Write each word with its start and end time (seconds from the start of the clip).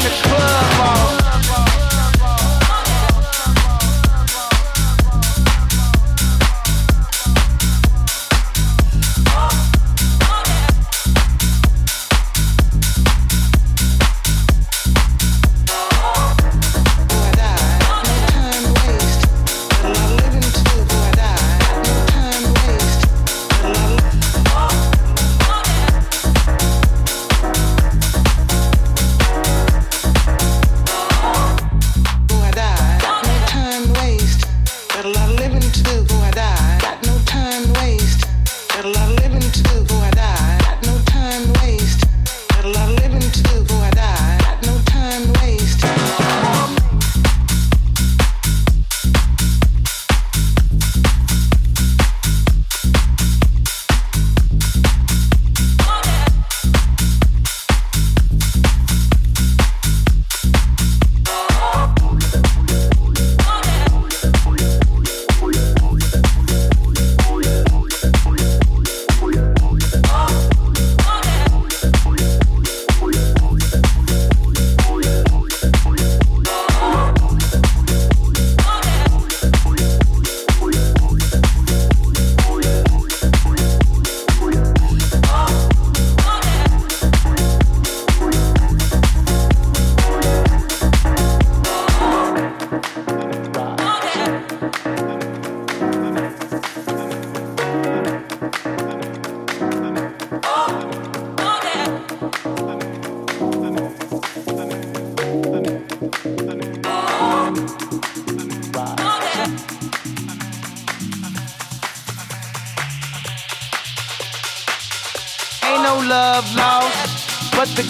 turn 0.00 0.10
the 0.10 0.33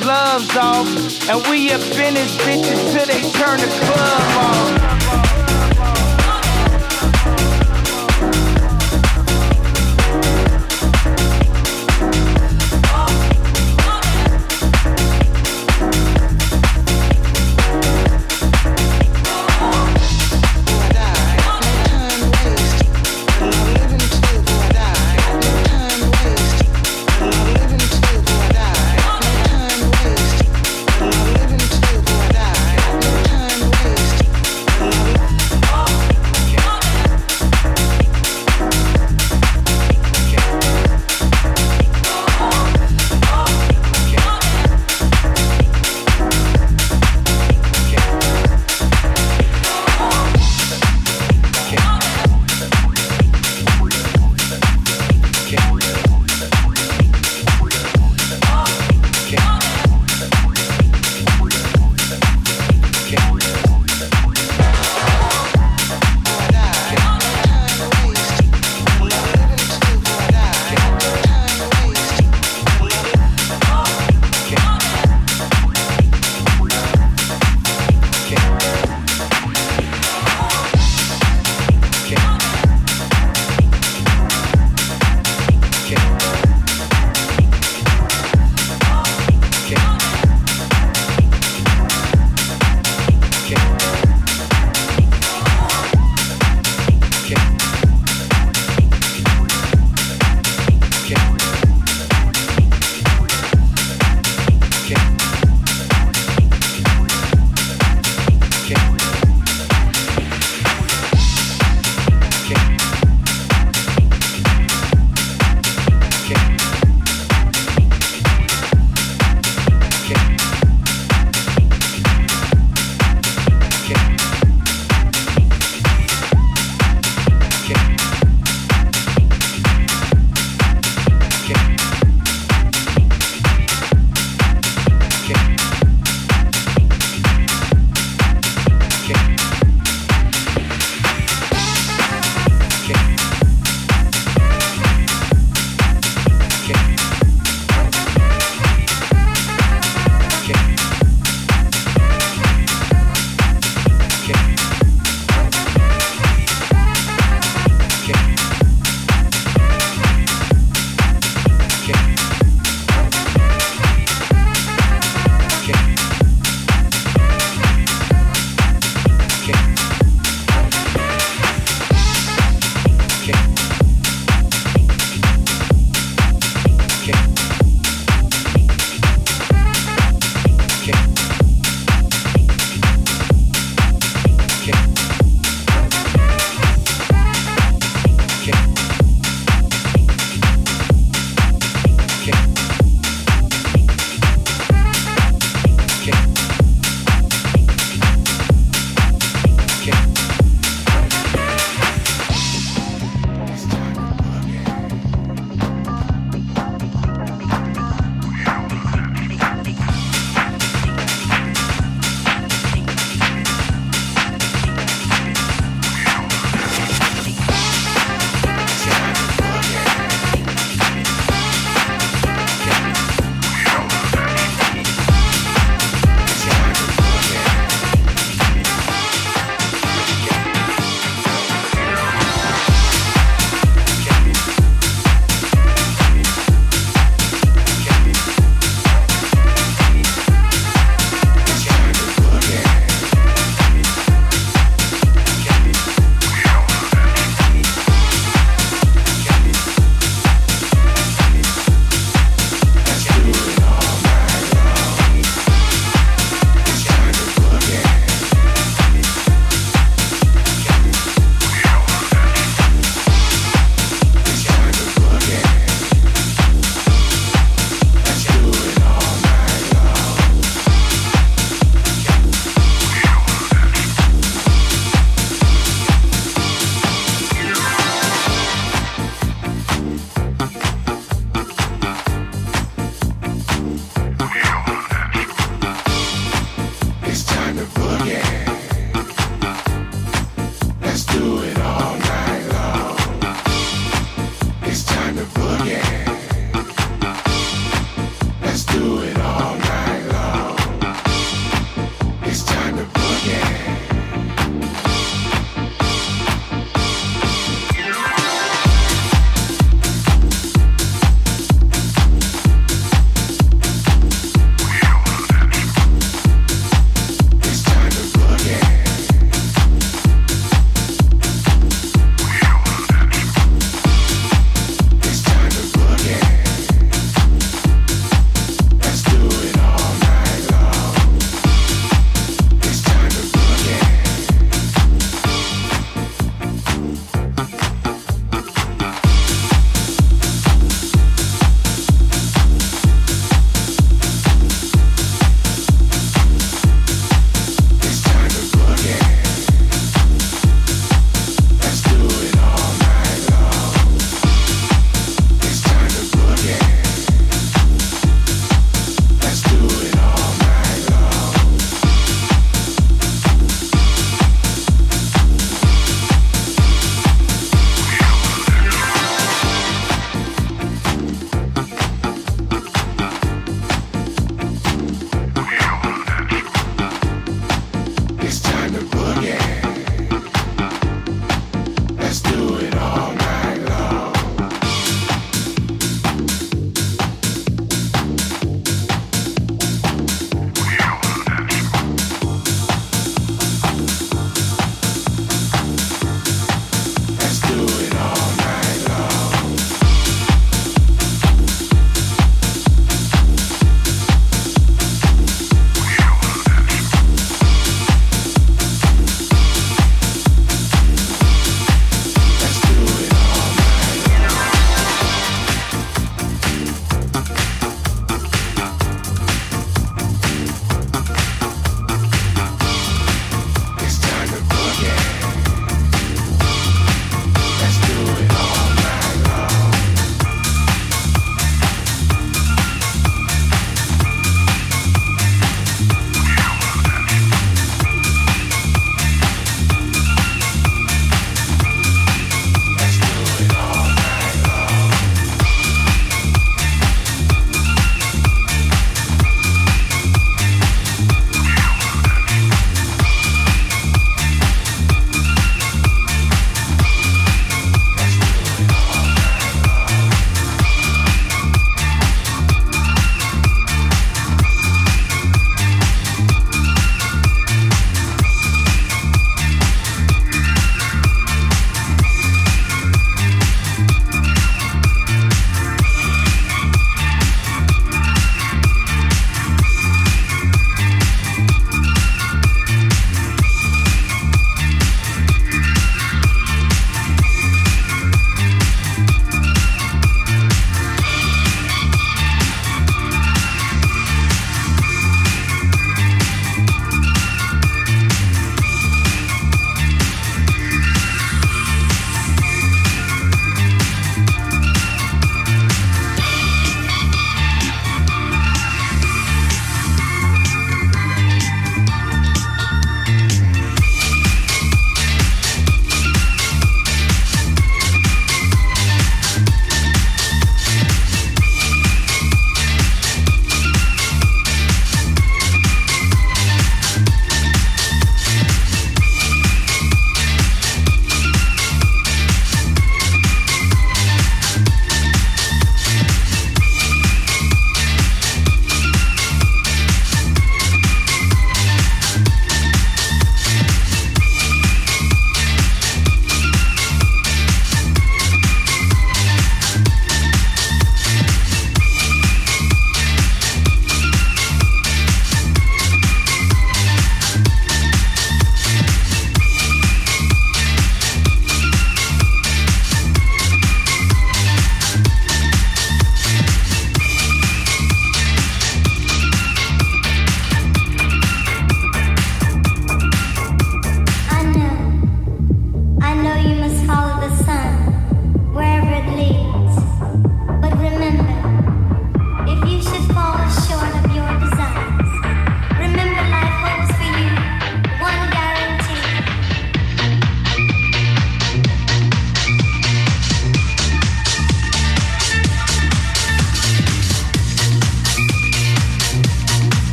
gloves 0.00 0.56
off. 0.56 1.28
And 1.28 1.46
we 1.48 1.72
up 1.72 1.80
in 1.98 2.14
this 2.14 2.36
bitch 2.38 2.68
until 2.70 3.06
they 3.06 3.20
turn 3.32 3.58
the 3.58 3.68
club 3.84 4.22
off. 4.44 4.95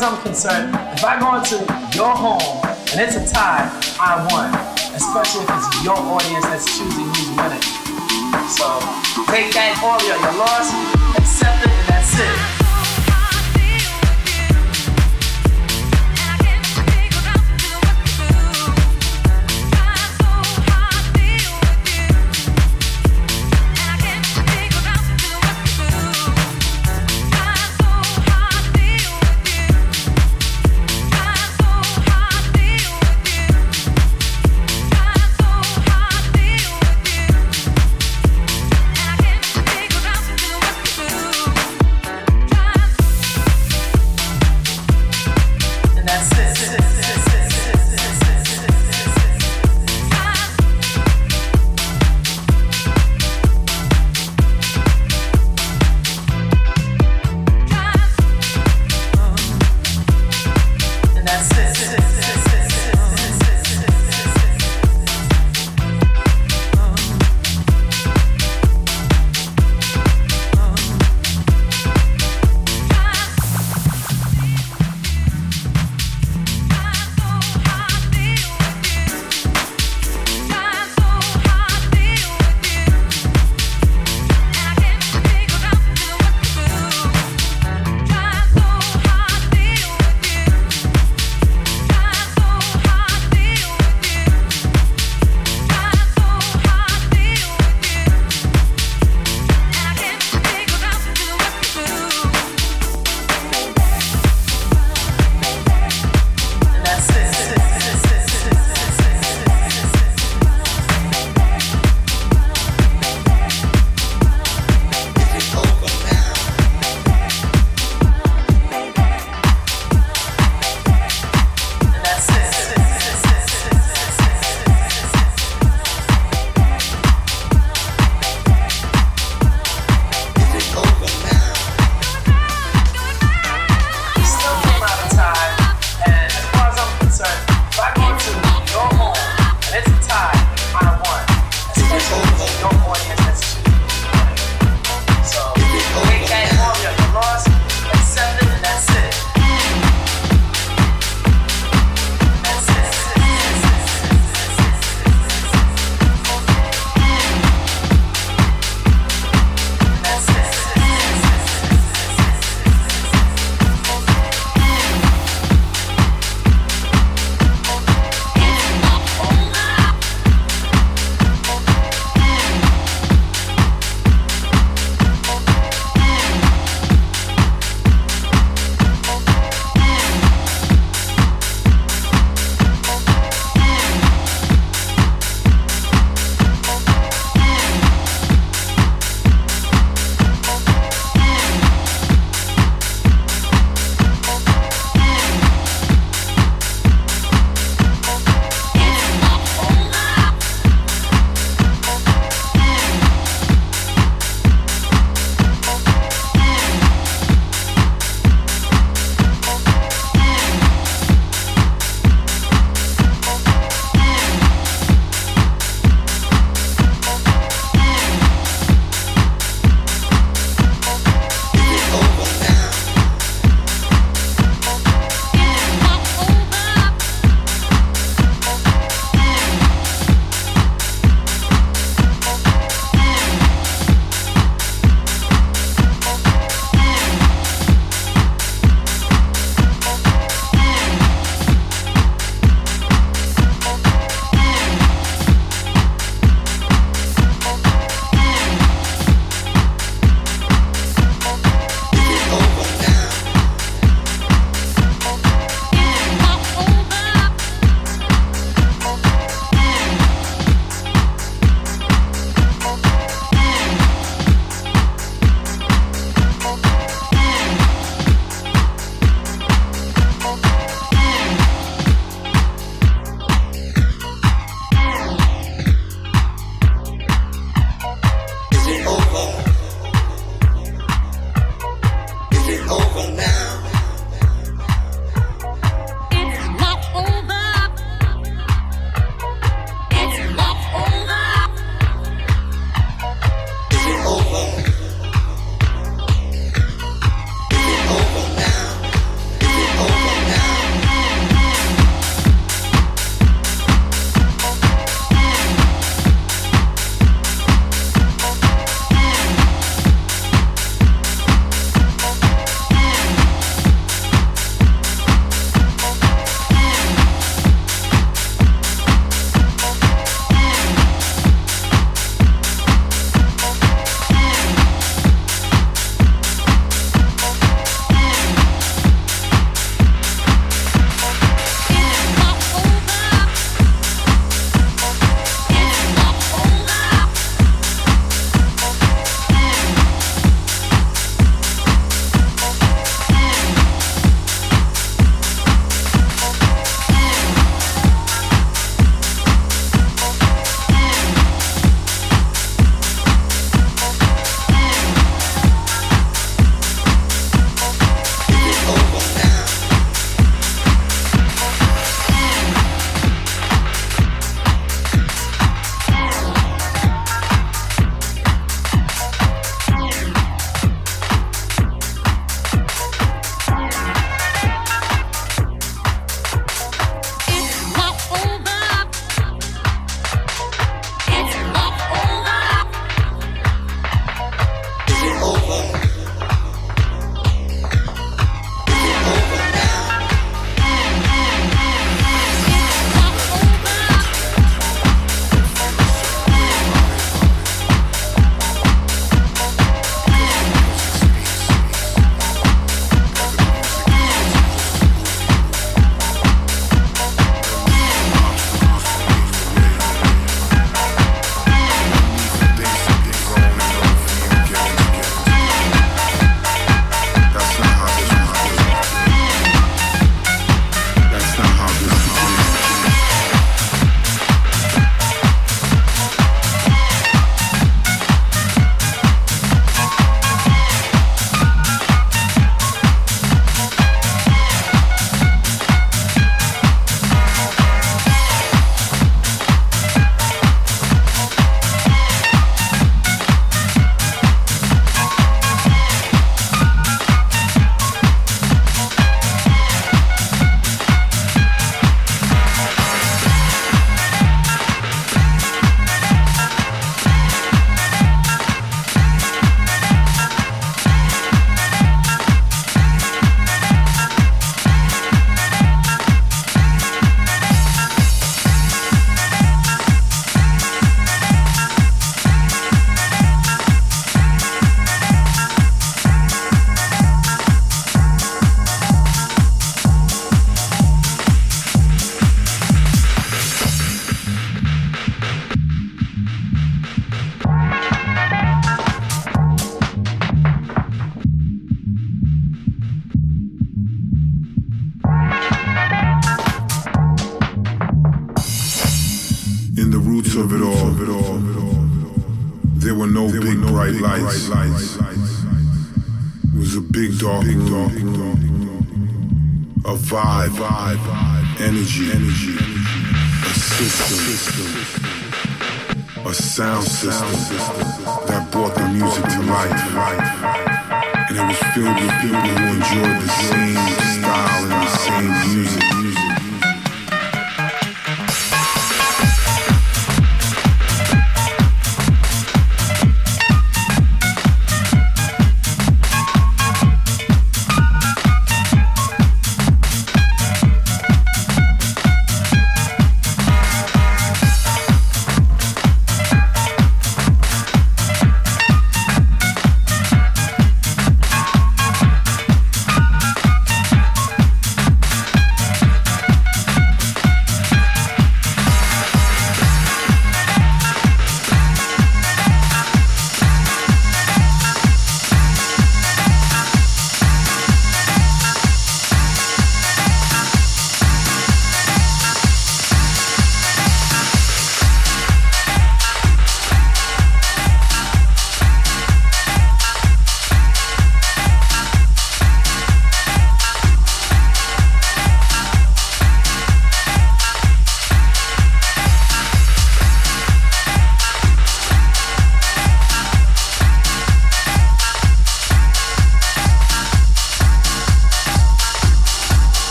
As 0.00 0.12
I'm 0.12 0.22
concerned, 0.22 0.74
if 0.96 1.04
I 1.04 1.20
go 1.20 1.36
into 1.36 1.56
your 1.96 2.14
home 2.14 2.40
and 2.92 3.00
it's 3.00 3.16
a 3.16 3.34
tie, 3.34 3.68
I 4.00 4.26
won. 4.30 4.48
Especially 4.94 5.44
if 5.44 5.50
it's 5.50 5.84
your 5.84 5.96
audience 5.96 6.44
that's 6.46 6.66
choosing 6.78 7.04
who's 7.04 7.28
winning. 7.36 7.60
So 8.48 8.80
take 9.28 9.52
that 9.52 9.76
your 9.80 10.00
your 10.00 10.36
loss, 10.40 10.72
accept 11.18 11.66
it, 11.66 11.70
and 11.70 11.88
that's 11.88 12.18
it. 12.18 12.59